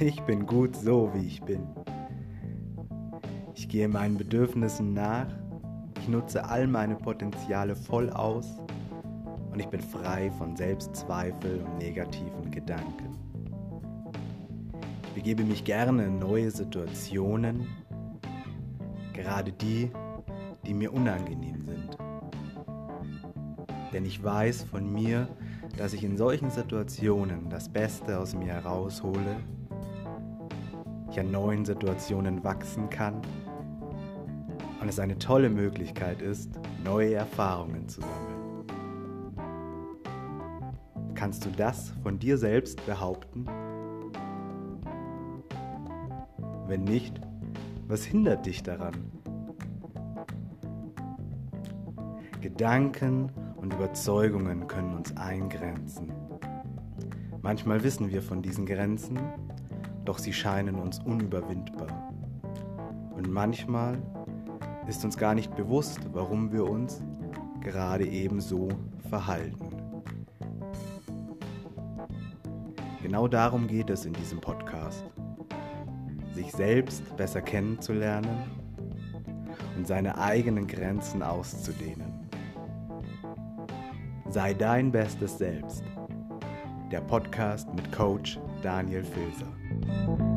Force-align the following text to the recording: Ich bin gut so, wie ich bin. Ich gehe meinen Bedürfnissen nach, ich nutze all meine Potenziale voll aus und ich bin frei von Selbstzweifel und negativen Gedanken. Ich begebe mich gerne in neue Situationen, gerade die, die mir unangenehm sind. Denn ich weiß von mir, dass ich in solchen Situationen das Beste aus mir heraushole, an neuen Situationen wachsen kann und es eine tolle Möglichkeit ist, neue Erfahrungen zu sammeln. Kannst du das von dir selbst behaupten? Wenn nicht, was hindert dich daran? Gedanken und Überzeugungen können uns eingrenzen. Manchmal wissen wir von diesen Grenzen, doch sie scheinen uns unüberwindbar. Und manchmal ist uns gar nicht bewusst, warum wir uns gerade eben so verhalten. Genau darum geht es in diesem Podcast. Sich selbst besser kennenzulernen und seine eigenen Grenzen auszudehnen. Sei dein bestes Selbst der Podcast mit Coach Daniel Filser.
Ich 0.00 0.22
bin 0.22 0.46
gut 0.46 0.76
so, 0.76 1.10
wie 1.12 1.26
ich 1.26 1.42
bin. 1.42 1.66
Ich 3.56 3.68
gehe 3.68 3.88
meinen 3.88 4.16
Bedürfnissen 4.16 4.92
nach, 4.92 5.26
ich 5.98 6.06
nutze 6.06 6.44
all 6.44 6.68
meine 6.68 6.94
Potenziale 6.94 7.74
voll 7.74 8.08
aus 8.10 8.60
und 9.50 9.58
ich 9.58 9.66
bin 9.66 9.80
frei 9.80 10.30
von 10.38 10.54
Selbstzweifel 10.54 11.64
und 11.64 11.78
negativen 11.78 12.48
Gedanken. 12.52 13.18
Ich 15.02 15.14
begebe 15.14 15.42
mich 15.42 15.64
gerne 15.64 16.04
in 16.04 16.20
neue 16.20 16.52
Situationen, 16.52 17.66
gerade 19.14 19.50
die, 19.50 19.90
die 20.64 20.74
mir 20.74 20.92
unangenehm 20.92 21.64
sind. 21.64 21.98
Denn 23.92 24.04
ich 24.04 24.22
weiß 24.22 24.62
von 24.62 24.92
mir, 24.92 25.26
dass 25.76 25.92
ich 25.92 26.04
in 26.04 26.16
solchen 26.16 26.50
Situationen 26.50 27.50
das 27.50 27.68
Beste 27.68 28.20
aus 28.20 28.36
mir 28.36 28.52
heraushole, 28.52 29.38
an 31.18 31.30
neuen 31.30 31.64
Situationen 31.64 32.44
wachsen 32.44 32.90
kann 32.90 33.20
und 34.80 34.88
es 34.88 34.98
eine 34.98 35.18
tolle 35.18 35.50
Möglichkeit 35.50 36.22
ist, 36.22 36.58
neue 36.84 37.14
Erfahrungen 37.14 37.88
zu 37.88 38.00
sammeln. 38.00 38.64
Kannst 41.14 41.44
du 41.44 41.50
das 41.50 41.92
von 42.02 42.18
dir 42.18 42.38
selbst 42.38 42.84
behaupten? 42.86 43.46
Wenn 46.68 46.84
nicht, 46.84 47.20
was 47.88 48.04
hindert 48.04 48.46
dich 48.46 48.62
daran? 48.62 48.94
Gedanken 52.40 53.32
und 53.56 53.74
Überzeugungen 53.74 54.68
können 54.68 54.94
uns 54.94 55.16
eingrenzen. 55.16 56.12
Manchmal 57.42 57.82
wissen 57.82 58.10
wir 58.10 58.22
von 58.22 58.42
diesen 58.42 58.66
Grenzen, 58.66 59.18
doch 60.08 60.18
sie 60.18 60.32
scheinen 60.32 60.76
uns 60.76 61.00
unüberwindbar. 61.00 62.14
Und 63.14 63.30
manchmal 63.30 64.00
ist 64.86 65.04
uns 65.04 65.18
gar 65.18 65.34
nicht 65.34 65.54
bewusst, 65.54 66.00
warum 66.12 66.50
wir 66.50 66.64
uns 66.64 67.02
gerade 67.60 68.06
eben 68.06 68.40
so 68.40 68.70
verhalten. 69.10 69.68
Genau 73.02 73.28
darum 73.28 73.66
geht 73.66 73.90
es 73.90 74.06
in 74.06 74.14
diesem 74.14 74.40
Podcast. 74.40 75.04
Sich 76.32 76.52
selbst 76.52 77.14
besser 77.18 77.42
kennenzulernen 77.42 78.44
und 79.76 79.86
seine 79.86 80.16
eigenen 80.16 80.66
Grenzen 80.66 81.22
auszudehnen. 81.22 82.30
Sei 84.30 84.54
dein 84.54 84.90
bestes 84.90 85.36
Selbst 85.36 85.84
der 86.90 87.00
Podcast 87.00 87.68
mit 87.74 87.90
Coach 87.92 88.38
Daniel 88.62 89.04
Filser. 89.04 90.27